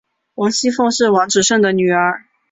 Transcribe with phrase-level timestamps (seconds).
[0.33, 2.23] 王熙凤是王子胜的女儿。